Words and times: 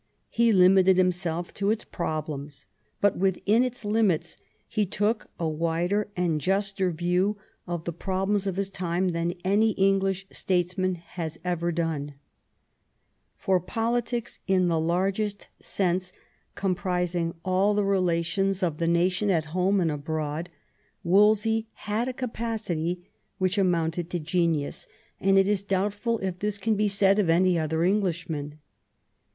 He 0.29 0.51
limited 0.51 0.97
himself 0.97 1.53
to 1.53 1.69
its 1.69 1.85
problems, 1.85 2.65
but 3.01 3.17
within 3.19 3.63
its 3.63 3.85
limits 3.85 4.39
he 4.67 4.83
took 4.83 5.29
a 5.39 5.47
wider 5.47 6.07
and 6.17 6.41
juster 6.41 6.89
view 6.89 7.37
of 7.67 7.83
the 7.83 7.93
problems 7.93 8.47
of 8.47 8.55
his 8.55 8.71
time 8.71 9.09
than 9.09 9.35
any 9.45 9.73
English 9.73 10.25
statesman 10.31 10.95
has 10.95 11.37
ever 11.43 11.71
dona 11.71 12.15
For 13.37 13.59
politics 13.59 14.39
in 14.47 14.65
the 14.65 14.79
largest 14.79 15.49
sense, 15.61 16.11
comprising 16.55 17.35
all 17.45 17.75
the 17.75 17.83
rela 17.83 18.25
212 18.25 18.25
THOMAS 18.25 18.25
WOLSEY 18.25 18.25
chap. 18.25 18.33
tions 18.33 18.63
of 18.63 18.77
the 18.79 18.87
nation 18.87 19.29
at 19.29 19.53
home 19.53 19.79
and 19.79 19.91
abroad, 19.91 20.49
Wolsey 21.03 21.67
had 21.73 22.07
a 22.07 22.13
capacity 22.13 23.07
which 23.37 23.59
amounted 23.59 24.09
to 24.09 24.19
genius, 24.19 24.87
and 25.19 25.37
it 25.37 25.47
is 25.47 25.61
doubt 25.61 25.93
ful 25.93 26.17
if 26.23 26.39
this 26.39 26.57
can 26.57 26.73
be 26.75 26.87
said 26.87 27.19
of 27.19 27.29
any 27.29 27.59
other 27.59 27.83
Englishman. 27.83 28.57